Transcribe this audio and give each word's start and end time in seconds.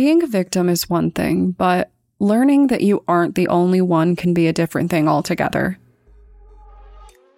Being 0.00 0.22
a 0.22 0.28
victim 0.28 0.68
is 0.68 0.88
one 0.88 1.10
thing, 1.10 1.50
but 1.50 1.90
learning 2.20 2.68
that 2.68 2.82
you 2.82 3.02
aren't 3.08 3.34
the 3.34 3.48
only 3.48 3.80
one 3.80 4.14
can 4.14 4.32
be 4.32 4.46
a 4.46 4.52
different 4.52 4.92
thing 4.92 5.08
altogether. 5.08 5.76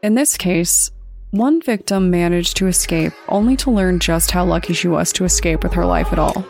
In 0.02 0.14
this 0.14 0.36
case, 0.36 0.91
one 1.31 1.62
victim 1.62 2.10
managed 2.10 2.58
to 2.58 2.67
escape 2.67 3.15
only 3.31 3.57
to 3.57 3.70
learn 3.70 3.99
just 3.99 4.33
how 4.33 4.44
lucky 4.44 4.75
she 4.75 4.88
was 4.88 5.10
to 5.15 5.25
escape 5.25 5.62
with 5.62 5.73
her 5.73 5.86
life 5.86 6.12
at 6.12 6.18
all. 6.18 6.44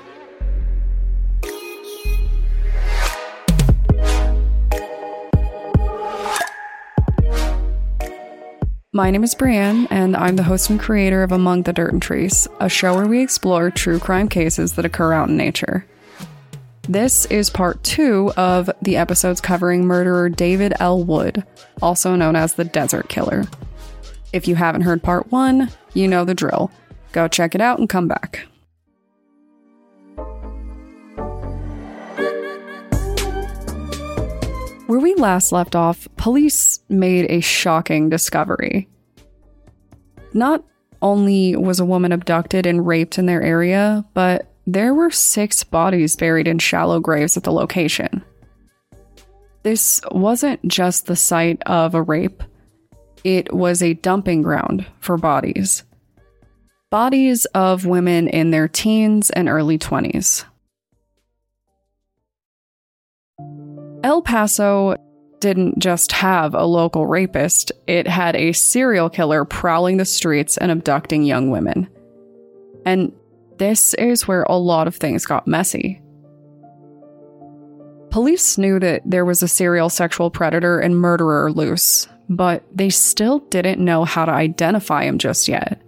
My 8.92 9.13
name 9.13 9.22
is 9.22 9.37
Brienne, 9.37 9.87
and 9.92 10.17
I'm 10.17 10.35
the 10.35 10.42
host 10.42 10.71
and 10.71 10.81
creator 10.81 11.22
of 11.22 11.31
Among 11.31 11.63
the 11.63 11.72
Dirt 11.72 11.92
and 11.92 12.03
Trees, 12.03 12.49
a 12.58 12.69
show 12.69 12.97
where 12.97 13.06
we 13.06 13.22
explore 13.22 13.71
true 13.71 14.01
crime 14.01 14.29
cases 14.29 14.72
that 14.72 14.85
occur 14.85 15.13
out 15.13 15.29
in 15.29 15.37
nature. 15.37 15.87
This 16.91 17.24
is 17.27 17.50
part 17.50 17.80
two 17.84 18.32
of 18.36 18.68
the 18.82 18.96
episodes 18.96 19.40
covering 19.40 19.86
murderer 19.86 20.28
David 20.28 20.72
L. 20.80 21.04
Wood, 21.04 21.46
also 21.80 22.16
known 22.16 22.34
as 22.34 22.54
the 22.54 22.64
Desert 22.64 23.08
Killer. 23.08 23.44
If 24.32 24.48
you 24.48 24.56
haven't 24.56 24.80
heard 24.80 25.00
part 25.00 25.30
one, 25.30 25.70
you 25.95 26.08
know 26.08 26.24
the 26.24 26.34
drill. 26.34 26.72
Go 27.12 27.28
check 27.28 27.54
it 27.54 27.60
out 27.60 27.78
and 27.78 27.88
come 27.88 28.08
back. 28.08 28.45
Where 34.88 34.98
we 34.98 35.14
last 35.14 35.52
left 35.52 35.76
off, 35.76 36.09
police 36.16 36.80
made 36.88 37.30
a 37.30 37.38
shocking 37.38 38.09
discovery. 38.09 38.88
Not 40.34 40.64
only 41.00 41.54
was 41.54 41.78
a 41.78 41.84
woman 41.84 42.10
abducted 42.10 42.66
and 42.66 42.84
raped 42.84 43.16
in 43.16 43.26
their 43.26 43.42
area, 43.42 44.04
but 44.12 44.49
there 44.73 44.95
were 44.95 45.10
six 45.10 45.65
bodies 45.65 46.15
buried 46.16 46.47
in 46.47 46.59
shallow 46.59 47.01
graves 47.01 47.37
at 47.37 47.42
the 47.42 47.52
location. 47.52 48.23
This 49.62 50.01
wasn't 50.10 50.66
just 50.66 51.07
the 51.07 51.16
site 51.16 51.62
of 51.66 51.95
a 51.95 52.02
rape, 52.02 52.43
it 53.24 53.52
was 53.52 53.82
a 53.82 53.95
dumping 53.95 54.43
ground 54.43 54.87
for 55.01 55.18
bodies. 55.18 55.82
Bodies 56.88 57.45
of 57.46 57.85
women 57.85 58.29
in 58.29 58.51
their 58.51 58.68
teens 58.68 59.30
and 59.30 59.49
early 59.49 59.79
20s. 59.79 60.45
El 64.03 64.23
Paso 64.23 64.97
didn't 65.41 65.79
just 65.79 66.12
have 66.12 66.55
a 66.55 66.65
local 66.65 67.07
rapist, 67.07 67.73
it 67.87 68.07
had 68.07 68.37
a 68.37 68.53
serial 68.53 69.11
killer 69.11 69.45
prowling 69.45 69.99
the 69.99 70.05
streets 70.05 70.57
and 70.57 70.71
abducting 70.71 71.23
young 71.23 71.51
women. 71.51 71.89
And 72.87 73.12
this 73.61 73.92
is 73.94 74.27
where 74.27 74.42
a 74.44 74.56
lot 74.56 74.89
of 74.89 74.97
things 74.97 75.27
got 75.27 75.47
messy. 75.47 76.00
Police 78.11 78.56
knew 78.56 78.80
that 78.80 79.03
there 79.05 79.27
was 79.27 79.42
a 79.42 79.48
serial 79.48 79.91
sexual 79.91 80.30
predator 80.30 80.80
and 80.80 80.97
murderer 80.97 81.53
loose, 81.53 82.08
but 82.31 82.64
they 82.75 82.88
still 82.88 83.41
didn't 83.50 83.84
know 83.84 84.05
how 84.05 84.25
to 84.25 84.33
identify 84.33 85.05
him 85.05 85.19
just 85.19 85.47
yet. 85.47 85.81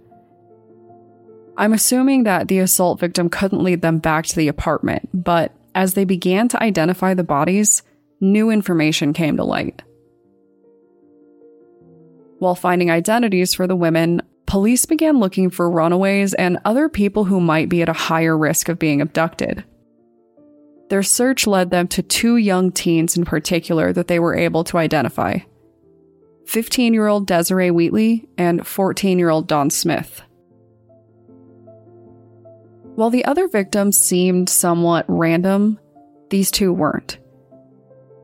I'm 1.57 1.73
assuming 1.73 2.23
that 2.23 2.47
the 2.47 2.59
assault 2.59 2.99
victim 2.99 3.27
couldn't 3.27 3.63
lead 3.63 3.81
them 3.81 3.97
back 3.97 4.27
to 4.27 4.35
the 4.35 4.47
apartment, 4.49 5.09
but 5.11 5.51
as 5.73 5.95
they 5.95 6.05
began 6.05 6.47
to 6.49 6.61
identify 6.61 7.15
the 7.15 7.23
bodies, 7.23 7.81
new 8.21 8.51
information 8.51 9.13
came 9.13 9.35
to 9.37 9.43
light. 9.43 9.81
While 12.37 12.55
finding 12.55 12.91
identities 12.91 13.55
for 13.55 13.65
the 13.65 13.75
women, 13.75 14.21
police 14.53 14.85
began 14.85 15.17
looking 15.17 15.49
for 15.49 15.67
runaways 15.67 16.35
and 16.35 16.59
other 16.63 16.87
people 16.87 17.23
who 17.23 17.41
might 17.41 17.69
be 17.69 17.81
at 17.81 17.89
a 17.89 17.93
higher 17.93 18.37
risk 18.37 18.69
of 18.69 18.77
being 18.77 19.01
abducted. 19.01 19.63
Their 20.91 21.01
search 21.01 21.47
led 21.47 21.71
them 21.71 21.87
to 21.87 22.03
two 22.03 22.37
young 22.37 22.71
teens 22.71 23.17
in 23.17 23.25
particular 23.25 23.91
that 23.93 24.07
they 24.07 24.19
were 24.19 24.35
able 24.35 24.63
to 24.65 24.77
identify 24.77 25.39
15 26.45 26.93
year 26.93 27.07
old 27.07 27.25
Desiree 27.25 27.71
Wheatley 27.71 28.29
and 28.37 28.67
14 28.67 29.17
year 29.17 29.31
old 29.31 29.47
Dawn 29.47 29.71
Smith. 29.71 30.21
While 32.93 33.09
the 33.09 33.25
other 33.25 33.47
victims 33.47 33.97
seemed 33.97 34.49
somewhat 34.49 35.05
random, 35.07 35.79
these 36.29 36.51
two 36.51 36.71
weren't. 36.71 37.17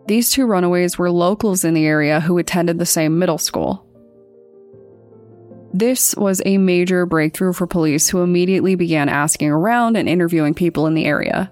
These 0.05 0.29
two 0.29 0.45
runaways 0.45 0.95
were 0.95 1.09
locals 1.09 1.63
in 1.63 1.73
the 1.73 1.87
area 1.87 2.19
who 2.19 2.37
attended 2.37 2.77
the 2.77 2.85
same 2.85 3.17
middle 3.17 3.39
school. 3.39 3.88
This 5.73 6.15
was 6.15 6.41
a 6.45 6.57
major 6.57 7.05
breakthrough 7.05 7.53
for 7.53 7.67
police 7.67 8.09
who 8.09 8.21
immediately 8.21 8.75
began 8.75 9.09
asking 9.09 9.49
around 9.49 9.97
and 9.97 10.09
interviewing 10.09 10.53
people 10.53 10.87
in 10.87 10.95
the 10.95 11.05
area. 11.05 11.51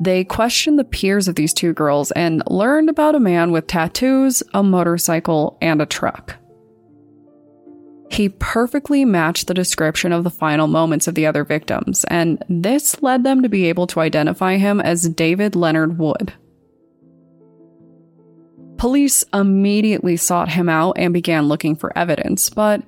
They 0.00 0.24
questioned 0.24 0.78
the 0.78 0.84
peers 0.84 1.28
of 1.28 1.36
these 1.36 1.54
two 1.54 1.72
girls 1.72 2.10
and 2.10 2.42
learned 2.48 2.90
about 2.90 3.14
a 3.14 3.20
man 3.20 3.50
with 3.50 3.66
tattoos, 3.66 4.42
a 4.52 4.62
motorcycle, 4.62 5.56
and 5.62 5.80
a 5.80 5.86
truck. 5.86 6.36
He 8.10 8.28
perfectly 8.28 9.04
matched 9.04 9.46
the 9.46 9.54
description 9.54 10.12
of 10.12 10.22
the 10.22 10.30
final 10.30 10.66
moments 10.66 11.08
of 11.08 11.14
the 11.14 11.26
other 11.26 11.44
victims, 11.44 12.04
and 12.04 12.42
this 12.48 13.02
led 13.02 13.24
them 13.24 13.42
to 13.42 13.48
be 13.48 13.68
able 13.68 13.86
to 13.88 14.00
identify 14.00 14.56
him 14.56 14.80
as 14.80 15.08
David 15.08 15.56
Leonard 15.56 15.98
Wood. 15.98 16.32
Police 18.78 19.24
immediately 19.32 20.16
sought 20.16 20.48
him 20.48 20.68
out 20.68 20.98
and 20.98 21.14
began 21.14 21.48
looking 21.48 21.76
for 21.76 21.96
evidence, 21.96 22.50
but 22.50 22.82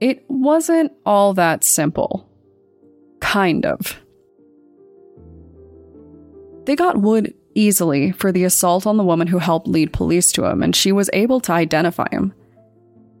it 0.00 0.24
wasn't 0.28 0.92
all 1.06 1.34
that 1.34 1.62
simple. 1.62 2.28
Kind 3.20 3.64
of. 3.64 4.00
They 6.64 6.74
got 6.76 7.00
Wood 7.00 7.34
easily 7.54 8.12
for 8.12 8.32
the 8.32 8.44
assault 8.44 8.86
on 8.86 8.96
the 8.96 9.04
woman 9.04 9.26
who 9.26 9.38
helped 9.38 9.68
lead 9.68 9.92
police 9.92 10.32
to 10.32 10.44
him, 10.44 10.62
and 10.62 10.74
she 10.74 10.92
was 10.92 11.10
able 11.12 11.40
to 11.40 11.52
identify 11.52 12.06
him. 12.10 12.32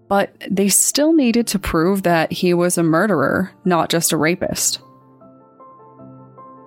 But 0.08 0.34
they 0.50 0.68
still 0.68 1.12
needed 1.12 1.46
to 1.48 1.58
prove 1.58 2.02
that 2.02 2.32
he 2.32 2.52
was 2.52 2.76
a 2.76 2.82
murderer, 2.82 3.52
not 3.64 3.88
just 3.88 4.12
a 4.12 4.16
rapist. 4.16 4.80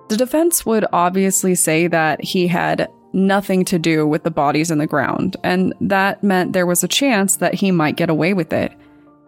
The 0.08 0.16
defense 0.16 0.64
would 0.64 0.86
obviously 0.92 1.54
say 1.54 1.88
that 1.88 2.22
he 2.22 2.46
had 2.46 2.88
nothing 3.16 3.64
to 3.64 3.78
do 3.78 4.06
with 4.06 4.22
the 4.22 4.30
bodies 4.30 4.70
in 4.70 4.78
the 4.78 4.86
ground, 4.86 5.36
and 5.42 5.74
that 5.80 6.22
meant 6.22 6.52
there 6.52 6.66
was 6.66 6.84
a 6.84 6.88
chance 6.88 7.36
that 7.36 7.54
he 7.54 7.70
might 7.72 7.96
get 7.96 8.10
away 8.10 8.34
with 8.34 8.52
it, 8.52 8.72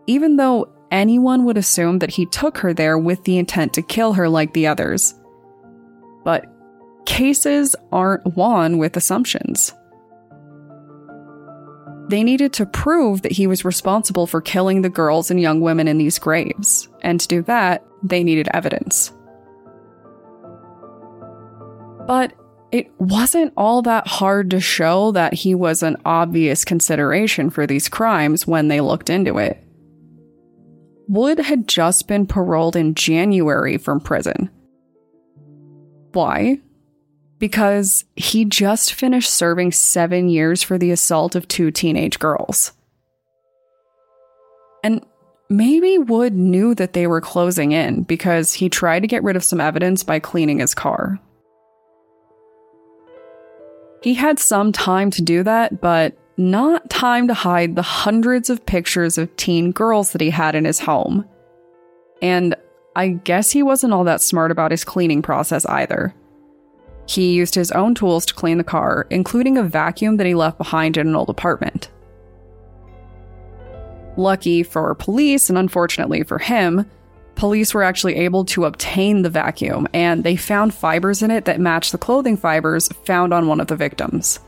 even 0.06 0.36
though 0.36 0.68
anyone 0.90 1.44
would 1.44 1.56
assume 1.56 1.98
that 1.98 2.10
he 2.10 2.26
took 2.26 2.58
her 2.58 2.72
there 2.72 2.98
with 2.98 3.24
the 3.24 3.38
intent 3.38 3.72
to 3.72 3.82
kill 3.82 4.12
her 4.12 4.28
like 4.28 4.52
the 4.52 4.66
others. 4.66 5.14
But 6.22 6.46
cases 7.06 7.74
aren't 7.90 8.36
won 8.36 8.76
with 8.76 8.96
assumptions. 8.96 9.72
They 12.08 12.22
needed 12.22 12.52
to 12.54 12.66
prove 12.66 13.22
that 13.22 13.32
he 13.32 13.46
was 13.46 13.64
responsible 13.64 14.26
for 14.26 14.40
killing 14.40 14.82
the 14.82 14.88
girls 14.88 15.30
and 15.30 15.40
young 15.40 15.60
women 15.60 15.88
in 15.88 15.98
these 15.98 16.18
graves, 16.18 16.88
and 17.02 17.20
to 17.20 17.28
do 17.28 17.42
that, 17.42 17.84
they 18.02 18.22
needed 18.22 18.48
evidence. 18.52 19.12
But 22.06 22.32
it 22.70 22.90
wasn't 22.98 23.52
all 23.56 23.82
that 23.82 24.06
hard 24.06 24.50
to 24.50 24.60
show 24.60 25.12
that 25.12 25.34
he 25.34 25.54
was 25.54 25.82
an 25.82 25.96
obvious 26.04 26.64
consideration 26.64 27.50
for 27.50 27.66
these 27.66 27.88
crimes 27.88 28.46
when 28.46 28.68
they 28.68 28.80
looked 28.80 29.10
into 29.10 29.38
it. 29.38 29.62
Wood 31.08 31.38
had 31.38 31.66
just 31.66 32.06
been 32.06 32.26
paroled 32.26 32.76
in 32.76 32.94
January 32.94 33.78
from 33.78 34.00
prison. 34.00 34.50
Why? 36.12 36.60
because 37.38 38.04
he 38.16 38.44
just 38.44 38.92
finished 38.92 39.30
serving 39.30 39.72
seven 39.72 40.28
years 40.28 40.62
for 40.62 40.78
the 40.78 40.90
assault 40.90 41.34
of 41.34 41.46
two 41.48 41.70
teenage 41.70 42.18
girls. 42.18 42.72
And 44.82 45.04
maybe 45.48 45.98
Wood 45.98 46.34
knew 46.34 46.74
that 46.74 46.92
they 46.92 47.06
were 47.06 47.20
closing 47.20 47.72
in 47.72 48.02
because 48.02 48.54
he 48.54 48.68
tried 48.68 49.00
to 49.00 49.08
get 49.08 49.22
rid 49.22 49.36
of 49.36 49.44
some 49.44 49.60
evidence 49.60 50.02
by 50.02 50.18
cleaning 50.18 50.60
his 50.60 50.74
car. 50.74 51.18
He 54.02 54.14
had 54.14 54.38
some 54.38 54.72
time 54.72 55.10
to 55.12 55.22
do 55.22 55.42
that, 55.42 55.80
but 55.80 56.16
not 56.36 56.88
time 56.88 57.26
to 57.28 57.34
hide 57.34 57.74
the 57.74 57.82
hundreds 57.82 58.48
of 58.48 58.64
pictures 58.64 59.18
of 59.18 59.34
teen 59.36 59.72
girls 59.72 60.12
that 60.12 60.20
he 60.20 60.30
had 60.30 60.54
in 60.54 60.64
his 60.64 60.78
home. 60.78 61.28
And 62.22 62.54
I 62.94 63.08
guess 63.08 63.50
he 63.50 63.62
wasn't 63.62 63.92
all 63.92 64.04
that 64.04 64.22
smart 64.22 64.50
about 64.50 64.70
his 64.70 64.84
cleaning 64.84 65.22
process 65.22 65.66
either. 65.66 66.14
He 67.06 67.32
used 67.34 67.54
his 67.54 67.72
own 67.72 67.94
tools 67.94 68.26
to 68.26 68.34
clean 68.34 68.58
the 68.58 68.64
car, 68.64 69.06
including 69.10 69.56
a 69.56 69.62
vacuum 69.62 70.16
that 70.18 70.26
he 70.26 70.34
left 70.34 70.58
behind 70.58 70.96
in 70.96 71.08
an 71.08 71.16
old 71.16 71.30
apartment. 71.30 71.90
Lucky 74.16 74.62
for 74.62 74.94
police, 74.94 75.48
and 75.48 75.58
unfortunately 75.58 76.22
for 76.22 76.38
him, 76.38 76.88
police 77.38 77.72
were 77.72 77.84
actually 77.84 78.16
able 78.16 78.44
to 78.44 78.64
obtain 78.64 79.22
the 79.22 79.30
vacuum, 79.30 79.88
and 79.94 80.24
they 80.24 80.36
found 80.36 80.74
fibers 80.74 81.22
in 81.22 81.30
it 81.30 81.46
that 81.46 81.60
matched 81.60 81.92
the 81.92 81.98
clothing 81.98 82.36
fibers 82.36 82.88
found 83.04 83.32
on 83.32 83.46
one 83.46 83.60
of 83.60 83.68
the 83.68 83.76
victims. 83.76 84.40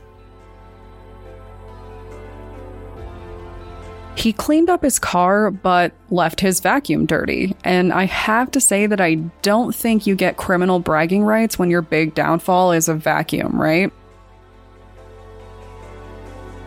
He 4.16 4.34
cleaned 4.34 4.68
up 4.68 4.82
his 4.82 4.98
car, 4.98 5.50
but 5.50 5.92
left 6.10 6.40
his 6.40 6.60
vacuum 6.60 7.06
dirty. 7.06 7.56
And 7.64 7.90
I 7.92 8.04
have 8.04 8.50
to 8.50 8.60
say 8.60 8.86
that 8.86 9.00
I 9.00 9.14
don't 9.40 9.74
think 9.74 10.06
you 10.06 10.14
get 10.14 10.36
criminal 10.36 10.78
bragging 10.78 11.24
rights 11.24 11.58
when 11.58 11.70
your 11.70 11.80
big 11.80 12.14
downfall 12.14 12.72
is 12.72 12.88
a 12.88 12.94
vacuum, 12.94 13.58
right? 13.58 13.90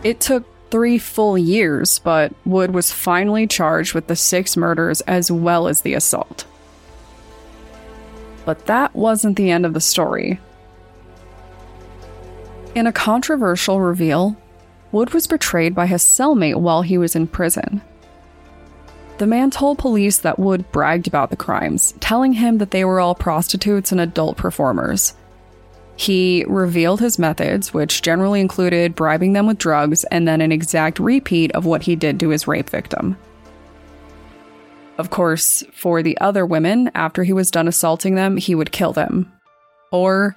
It 0.02 0.20
took 0.20 0.44
three 0.74 0.98
full 0.98 1.38
years, 1.38 2.00
but 2.00 2.34
Wood 2.44 2.74
was 2.74 2.90
finally 2.90 3.46
charged 3.46 3.94
with 3.94 4.08
the 4.08 4.16
six 4.16 4.56
murders 4.56 5.02
as 5.02 5.30
well 5.30 5.68
as 5.68 5.82
the 5.82 5.94
assault. 5.94 6.44
But 8.44 8.66
that 8.66 8.92
wasn't 8.92 9.36
the 9.36 9.52
end 9.52 9.66
of 9.66 9.72
the 9.72 9.80
story. 9.80 10.40
In 12.74 12.88
a 12.88 12.92
controversial 12.92 13.80
reveal, 13.80 14.36
Wood 14.90 15.14
was 15.14 15.28
betrayed 15.28 15.76
by 15.76 15.86
his 15.86 16.02
cellmate 16.02 16.56
while 16.56 16.82
he 16.82 16.98
was 16.98 17.14
in 17.14 17.28
prison. 17.28 17.80
The 19.18 19.28
man 19.28 19.52
told 19.52 19.78
police 19.78 20.18
that 20.18 20.40
Wood 20.40 20.72
bragged 20.72 21.06
about 21.06 21.30
the 21.30 21.36
crimes, 21.36 21.94
telling 22.00 22.32
him 22.32 22.58
that 22.58 22.72
they 22.72 22.84
were 22.84 22.98
all 22.98 23.14
prostitutes 23.14 23.92
and 23.92 24.00
adult 24.00 24.36
performers. 24.36 25.14
He 25.96 26.44
revealed 26.48 27.00
his 27.00 27.18
methods, 27.18 27.72
which 27.72 28.02
generally 28.02 28.40
included 28.40 28.94
bribing 28.94 29.32
them 29.32 29.46
with 29.46 29.58
drugs 29.58 30.04
and 30.04 30.26
then 30.26 30.40
an 30.40 30.52
exact 30.52 30.98
repeat 30.98 31.52
of 31.52 31.66
what 31.66 31.84
he 31.84 31.94
did 31.94 32.18
to 32.20 32.30
his 32.30 32.48
rape 32.48 32.68
victim. 32.68 33.16
Of 34.98 35.10
course, 35.10 35.64
for 35.72 36.02
the 36.02 36.18
other 36.18 36.46
women, 36.46 36.90
after 36.94 37.24
he 37.24 37.32
was 37.32 37.50
done 37.50 37.68
assaulting 37.68 38.14
them, 38.14 38.36
he 38.36 38.54
would 38.54 38.72
kill 38.72 38.92
them. 38.92 39.32
Or 39.90 40.36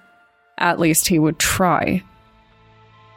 at 0.57 0.79
least 0.79 1.07
he 1.07 1.19
would 1.19 1.37
try. 1.39 2.03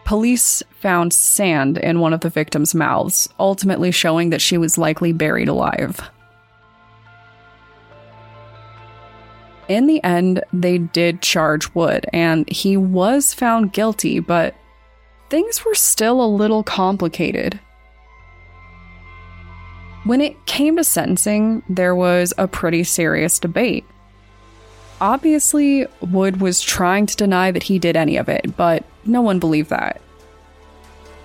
Police 0.05 0.63
found 0.81 1.13
sand 1.13 1.79
in 1.79 2.01
one 2.01 2.13
of 2.13 2.21
the 2.21 2.31
victims' 2.31 2.75
mouths, 2.75 3.29
ultimately 3.39 3.91
showing 3.91 4.31
that 4.31 4.43
she 4.43 4.59
was 4.59 4.77
likely 4.77 5.13
buried 5.13 5.49
alive. 5.49 6.11
In 9.71 9.87
the 9.87 10.03
end, 10.03 10.43
they 10.53 10.79
did 10.79 11.23
charge 11.23 11.73
Wood, 11.77 12.05
and 12.13 12.51
he 12.51 12.77
was 12.77 13.33
found 13.33 13.73
guilty, 13.73 14.19
but 14.19 14.57
things 15.29 15.65
were 15.65 15.77
still 15.77 16.21
a 16.21 16.27
little 16.27 16.65
complicated. 16.65 17.61
When 20.03 20.21
it 20.21 20.45
came 20.47 20.77
to 20.77 20.83
sentencing, 20.83 21.63
there 21.69 21.95
was 21.95 22.35
a 22.37 22.49
pretty 22.49 22.83
serious 22.83 23.39
debate. 23.39 23.85
Obviously, 25.01 25.87
Wood 26.01 26.41
was 26.41 26.61
trying 26.61 27.07
to 27.07 27.15
deny 27.15 27.53
that 27.53 27.63
he 27.63 27.79
did 27.79 27.95
any 27.97 28.17
of 28.17 28.29
it, 28.29 28.57
but 28.57 28.83
no 29.05 29.21
one 29.21 29.39
believed 29.39 29.71
that. 29.71 30.01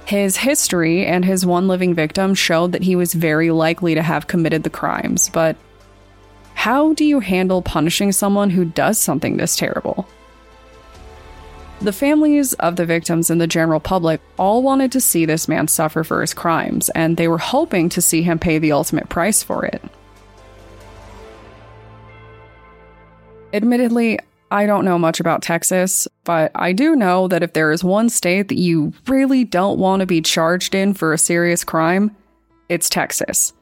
His 0.05 0.37
history 0.37 1.03
and 1.03 1.25
his 1.25 1.47
one 1.47 1.67
living 1.67 1.95
victim 1.95 2.35
showed 2.35 2.73
that 2.73 2.83
he 2.83 2.95
was 2.95 3.15
very 3.15 3.49
likely 3.49 3.95
to 3.95 4.03
have 4.03 4.27
committed 4.27 4.61
the 4.61 4.69
crimes, 4.69 5.29
but 5.29 5.55
how 6.65 6.93
do 6.93 7.05
you 7.05 7.19
handle 7.19 7.61
punishing 7.61 8.11
someone 8.11 8.49
who 8.49 8.65
does 8.65 8.99
something 8.99 9.37
this 9.37 9.55
terrible? 9.55 10.07
The 11.79 11.93
families 11.93 12.53
of 12.53 12.75
the 12.75 12.87
victims 12.87 13.29
and 13.29 13.39
the 13.39 13.45
general 13.45 13.79
public 13.79 14.19
all 14.39 14.63
wanted 14.63 14.91
to 14.93 14.99
see 14.99 15.25
this 15.25 15.47
man 15.47 15.67
suffer 15.67 16.03
for 16.03 16.21
his 16.21 16.33
crimes, 16.33 16.89
and 16.95 17.17
they 17.17 17.27
were 17.27 17.37
hoping 17.37 17.87
to 17.89 18.01
see 18.01 18.23
him 18.23 18.39
pay 18.39 18.57
the 18.57 18.71
ultimate 18.71 19.09
price 19.09 19.43
for 19.43 19.63
it. 19.63 19.79
Admittedly, 23.53 24.17
I 24.49 24.65
don't 24.65 24.85
know 24.85 24.97
much 24.97 25.19
about 25.19 25.43
Texas, 25.43 26.07
but 26.23 26.51
I 26.55 26.73
do 26.73 26.95
know 26.95 27.27
that 27.27 27.43
if 27.43 27.53
there 27.53 27.71
is 27.71 27.83
one 27.83 28.09
state 28.09 28.47
that 28.47 28.57
you 28.57 28.91
really 29.05 29.43
don't 29.43 29.77
want 29.77 29.99
to 29.99 30.07
be 30.07 30.19
charged 30.19 30.73
in 30.73 30.95
for 30.95 31.13
a 31.13 31.19
serious 31.19 31.63
crime, 31.63 32.15
it's 32.69 32.89
Texas 32.89 33.53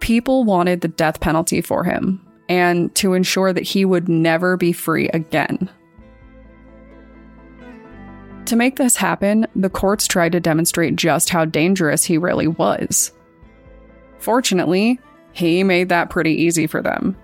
people 0.00 0.44
wanted 0.44 0.80
the 0.80 0.88
death 0.88 1.20
penalty 1.20 1.60
for 1.60 1.84
him 1.84 2.24
and 2.48 2.94
to 2.94 3.14
ensure 3.14 3.52
that 3.52 3.64
he 3.64 3.84
would 3.84 4.08
never 4.08 4.56
be 4.56 4.72
free 4.72 5.08
again. 5.08 5.68
To 8.46 8.56
make 8.56 8.76
this 8.76 8.96
happen, 8.96 9.46
the 9.56 9.70
courts 9.70 10.06
tried 10.06 10.32
to 10.32 10.40
demonstrate 10.40 10.94
just 10.94 11.30
how 11.30 11.44
dangerous 11.44 12.04
he 12.04 12.16
really 12.16 12.46
was. 12.46 13.12
Fortunately, 14.18 15.00
he 15.32 15.64
made 15.64 15.88
that 15.88 16.10
pretty 16.10 16.32
easy 16.32 16.66
for 16.68 16.80
them. 16.80 17.16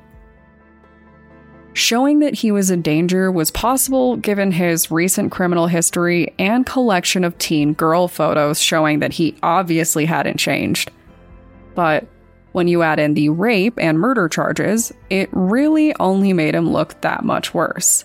Showing 1.74 2.18
that 2.18 2.34
he 2.34 2.52
was 2.52 2.70
a 2.70 2.76
danger 2.76 3.30
was 3.30 3.50
possible 3.50 4.16
given 4.16 4.52
his 4.52 4.90
recent 4.90 5.32
criminal 5.32 5.68
history 5.68 6.34
and 6.38 6.66
collection 6.66 7.24
of 7.24 7.38
teen 7.38 7.72
girl 7.72 8.08
photos 8.08 8.60
showing 8.60 8.98
that 8.98 9.12
he 9.12 9.36
obviously 9.42 10.04
hadn't 10.04 10.36
changed. 10.36 10.90
But 11.74 12.06
when 12.52 12.68
you 12.68 12.82
add 12.82 13.00
in 13.00 13.14
the 13.14 13.30
rape 13.30 13.74
and 13.78 13.98
murder 13.98 14.28
charges, 14.28 14.92
it 15.10 15.28
really 15.32 15.94
only 15.98 16.32
made 16.32 16.54
him 16.54 16.70
look 16.70 17.00
that 17.00 17.24
much 17.24 17.52
worse. 17.52 18.04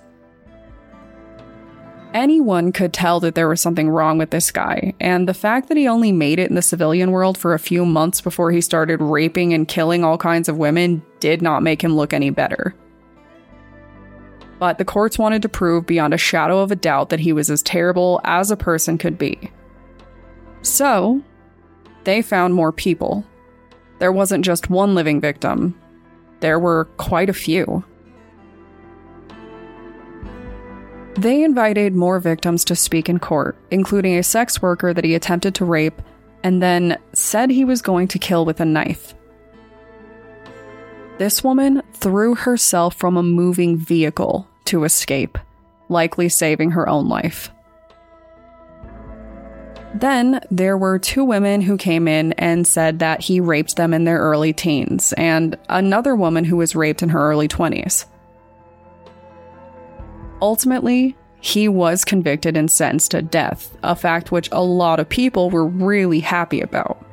Anyone 2.14 2.72
could 2.72 2.94
tell 2.94 3.20
that 3.20 3.36
there 3.36 3.50
was 3.50 3.62
something 3.62 3.90
wrong 3.90 4.18
with 4.18 4.32
this 4.32 4.50
guy, 4.50 4.94
and 5.00 5.28
the 5.28 5.34
fact 5.34 5.68
that 5.68 5.78
he 5.78 5.88
only 5.88 6.12
made 6.12 6.40
it 6.40 6.50
in 6.50 6.56
the 6.56 6.62
civilian 6.62 7.12
world 7.12 7.38
for 7.38 7.54
a 7.54 7.60
few 7.60 7.86
months 7.86 8.22
before 8.22 8.52
he 8.52 8.62
started 8.62 9.02
raping 9.02 9.54
and 9.54 9.68
killing 9.68 10.04
all 10.04 10.18
kinds 10.18 10.50
of 10.50 10.58
women 10.58 11.04
did 11.20 11.42
not 11.42 11.64
make 11.64 11.84
him 11.84 11.96
look 11.96 12.14
any 12.14 12.30
better. 12.30 12.74
But 14.58 14.78
the 14.78 14.86
courts 14.86 15.20
wanted 15.20 15.42
to 15.44 15.50
prove 15.50 15.86
beyond 15.86 16.14
a 16.14 16.18
shadow 16.18 16.60
of 16.60 16.72
a 16.72 16.76
doubt 16.76 17.10
that 17.10 17.20
he 17.20 17.34
was 17.34 17.52
as 17.52 17.62
terrible 17.62 18.22
as 18.24 18.50
a 18.50 18.58
person 18.58 18.98
could 18.98 19.18
be. 19.18 19.52
So, 20.64 21.22
they 22.06 22.22
found 22.22 22.56
more 22.56 22.72
people 22.72 23.26
there 24.00 24.12
wasn't 24.12 24.46
just 24.46 24.70
one 24.70 24.96
living 24.96 25.22
victim, 25.22 25.80
there 26.40 26.60
were 26.60 26.86
quite 26.98 27.30
a 27.30 27.34
few. 27.34 27.84
They 31.16 31.44
invited 31.44 31.96
more 31.96 32.20
victims 32.20 32.64
to 32.66 32.76
speak 32.76 33.10
in 33.10 33.18
court, 33.18 33.58
including 33.72 34.18
a 34.18 34.24
sex 34.24 34.62
worker 34.62 34.94
that 34.94 35.04
he 35.04 35.16
attempted 35.16 35.56
to 35.56 35.66
rape 35.66 36.00
and 36.44 36.62
then 36.62 37.00
said 37.14 37.50
he 37.50 37.66
was 37.66 37.82
going 37.82 38.08
to 38.10 38.20
kill 38.20 38.46
with 38.46 38.60
a 38.60 38.66
knife. 38.66 39.16
This 41.18 41.44
woman 41.44 41.82
threw 41.94 42.36
herself 42.36 42.96
from 42.96 43.18
a 43.18 43.24
moving 43.24 43.78
vehicle 43.78 44.48
to 44.66 44.84
escape, 44.84 45.40
likely 45.90 46.30
saving 46.30 46.72
her 46.72 46.88
own 46.88 47.10
life. 47.10 47.50
Then 50.00 50.42
there 50.52 50.78
were 50.78 51.00
two 51.00 51.24
women 51.24 51.62
who 51.62 51.76
came 51.76 52.08
in 52.08 52.34
and 52.34 52.68
said 52.68 53.00
that 53.00 53.22
he 53.22 53.40
raped 53.40 53.78
them 53.78 53.96
in 53.96 54.04
their 54.04 54.20
early 54.20 54.54
teens, 54.54 55.12
and 55.14 55.58
another 55.70 56.16
woman 56.16 56.44
who 56.44 56.58
was 56.58 56.76
raped 56.76 57.02
in 57.02 57.10
her 57.10 57.32
early 57.32 57.48
20s. 57.48 58.06
Ultimately, 60.40 61.16
he 61.40 61.68
was 61.68 62.06
convicted 62.06 62.56
and 62.56 62.70
sentenced 62.70 63.10
to 63.12 63.24
death, 63.24 63.76
a 63.82 63.96
fact 63.96 64.32
which 64.32 64.50
a 64.52 64.62
lot 64.62 65.00
of 65.00 65.10
people 65.10 65.50
were 65.50 65.66
really 65.66 66.20
happy 66.20 66.62
about. 66.62 67.04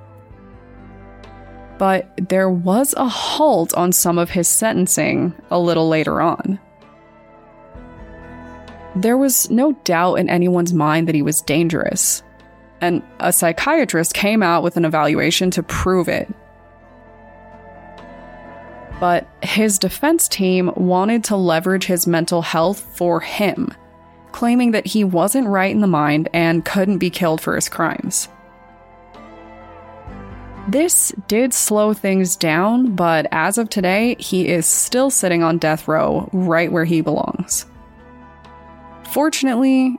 But 1.78 2.10
there 2.28 2.50
was 2.50 2.92
a 2.98 3.08
halt 3.08 3.72
on 3.74 3.92
some 3.92 4.18
of 4.18 4.28
his 4.28 4.46
sentencing 4.46 5.32
a 5.50 5.58
little 5.58 5.88
later 5.88 6.20
on. 6.20 6.60
There 8.94 9.16
was 9.16 9.48
no 9.48 9.72
doubt 9.84 10.16
in 10.16 10.28
anyone's 10.28 10.74
mind 10.74 11.08
that 11.08 11.14
he 11.14 11.22
was 11.22 11.40
dangerous, 11.40 12.22
and 12.84 13.02
a 13.18 13.32
psychiatrist 13.32 14.14
came 14.14 14.42
out 14.42 14.62
with 14.62 14.76
an 14.76 14.84
evaluation 14.84 15.50
to 15.52 15.62
prove 15.62 16.08
it. 16.08 16.28
But 19.00 19.26
his 19.42 19.78
defense 19.78 20.28
team 20.28 20.70
wanted 20.76 21.24
to 21.24 21.36
leverage 21.36 21.86
his 21.86 22.06
mental 22.06 22.42
health 22.42 22.80
for 22.96 23.20
him, 23.20 23.72
claiming 24.32 24.72
that 24.72 24.86
he 24.86 25.02
wasn't 25.02 25.48
right 25.48 25.74
in 25.74 25.80
the 25.80 25.86
mind 25.86 26.28
and 26.32 26.64
couldn't 26.64 26.98
be 26.98 27.10
killed 27.10 27.40
for 27.40 27.54
his 27.54 27.68
crimes. 27.68 28.28
This 30.68 31.12
did 31.28 31.52
slow 31.52 31.92
things 31.92 32.36
down, 32.36 32.94
but 32.94 33.26
as 33.32 33.58
of 33.58 33.68
today, 33.68 34.16
he 34.18 34.48
is 34.48 34.64
still 34.64 35.10
sitting 35.10 35.42
on 35.42 35.58
death 35.58 35.88
row 35.88 36.28
right 36.32 36.72
where 36.72 36.86
he 36.86 37.00
belongs. 37.00 37.66
Fortunately, 39.12 39.98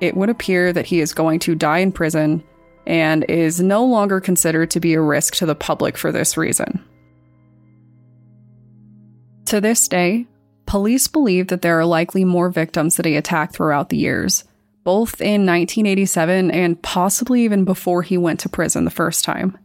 it 0.00 0.16
would 0.16 0.30
appear 0.30 0.72
that 0.72 0.86
he 0.86 1.00
is 1.00 1.12
going 1.12 1.38
to 1.40 1.54
die 1.54 1.78
in 1.78 1.92
prison 1.92 2.42
and 2.86 3.24
is 3.28 3.60
no 3.60 3.84
longer 3.84 4.20
considered 4.20 4.70
to 4.70 4.80
be 4.80 4.94
a 4.94 5.00
risk 5.00 5.34
to 5.36 5.46
the 5.46 5.54
public 5.54 5.96
for 5.96 6.10
this 6.10 6.36
reason. 6.36 6.82
To 9.46 9.60
this 9.60 9.88
day, 9.88 10.26
police 10.66 11.06
believe 11.08 11.48
that 11.48 11.62
there 11.62 11.78
are 11.78 11.84
likely 11.84 12.24
more 12.24 12.50
victims 12.50 12.96
that 12.96 13.06
he 13.06 13.16
attacked 13.16 13.54
throughout 13.54 13.88
the 13.88 13.96
years, 13.96 14.44
both 14.84 15.20
in 15.20 15.46
1987 15.46 16.50
and 16.50 16.82
possibly 16.82 17.42
even 17.44 17.64
before 17.64 18.02
he 18.02 18.16
went 18.16 18.40
to 18.40 18.48
prison 18.48 18.84
the 18.84 18.90
first 18.90 19.24
time. 19.24 19.56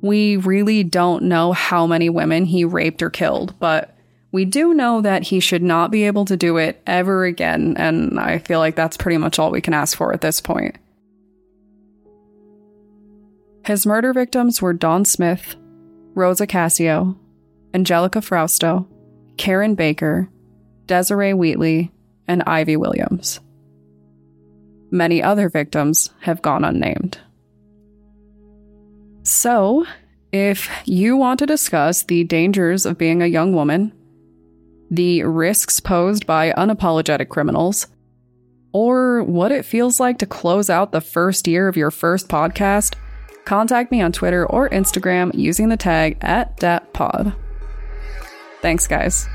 We 0.00 0.36
really 0.36 0.82
don't 0.82 1.24
know 1.24 1.52
how 1.52 1.86
many 1.86 2.08
women 2.08 2.44
he 2.44 2.64
raped 2.64 3.02
or 3.02 3.10
killed, 3.10 3.54
but 3.58 3.91
we 4.32 4.46
do 4.46 4.72
know 4.72 5.02
that 5.02 5.24
he 5.24 5.40
should 5.40 5.62
not 5.62 5.90
be 5.90 6.04
able 6.04 6.24
to 6.24 6.36
do 6.36 6.56
it 6.56 6.82
ever 6.86 7.26
again, 7.26 7.74
and 7.76 8.18
I 8.18 8.38
feel 8.38 8.58
like 8.58 8.74
that's 8.74 8.96
pretty 8.96 9.18
much 9.18 9.38
all 9.38 9.50
we 9.50 9.60
can 9.60 9.74
ask 9.74 9.96
for 9.96 10.12
at 10.12 10.22
this 10.22 10.40
point. 10.40 10.76
His 13.66 13.86
murder 13.86 14.12
victims 14.12 14.60
were 14.60 14.72
Dawn 14.72 15.04
Smith, 15.04 15.54
Rosa 16.14 16.46
Cassio, 16.46 17.16
Angelica 17.74 18.20
Frausto, 18.20 18.86
Karen 19.36 19.74
Baker, 19.74 20.28
Desiree 20.86 21.34
Wheatley, 21.34 21.92
and 22.26 22.42
Ivy 22.46 22.76
Williams. 22.76 23.38
Many 24.90 25.22
other 25.22 25.48
victims 25.48 26.10
have 26.20 26.42
gone 26.42 26.64
unnamed. 26.64 27.18
So, 29.22 29.86
if 30.32 30.68
you 30.86 31.16
want 31.16 31.38
to 31.38 31.46
discuss 31.46 32.02
the 32.02 32.24
dangers 32.24 32.84
of 32.84 32.98
being 32.98 33.22
a 33.22 33.26
young 33.26 33.54
woman, 33.54 33.92
the 34.92 35.22
risks 35.22 35.80
posed 35.80 36.26
by 36.26 36.52
unapologetic 36.52 37.30
criminals, 37.30 37.86
or 38.74 39.22
what 39.22 39.50
it 39.50 39.64
feels 39.64 39.98
like 39.98 40.18
to 40.18 40.26
close 40.26 40.68
out 40.68 40.92
the 40.92 41.00
first 41.00 41.48
year 41.48 41.66
of 41.66 41.78
your 41.78 41.90
first 41.90 42.28
podcast, 42.28 42.94
contact 43.46 43.90
me 43.90 44.02
on 44.02 44.12
Twitter 44.12 44.44
or 44.46 44.68
Instagram 44.68 45.34
using 45.34 45.70
the 45.70 45.78
tag 45.78 46.18
at 46.20 46.58
DatPod. 46.58 47.34
Thanks, 48.60 48.86
guys. 48.86 49.26